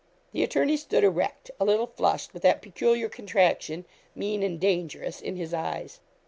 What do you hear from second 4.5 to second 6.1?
dangerous, in his eyes.